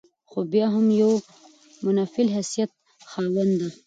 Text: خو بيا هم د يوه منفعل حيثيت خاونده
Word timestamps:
خو 0.29 0.39
بيا 0.51 0.65
هم 0.75 0.85
د 0.91 0.93
يوه 1.01 1.17
منفعل 1.85 2.27
حيثيت 2.35 2.71
خاونده 3.11 3.67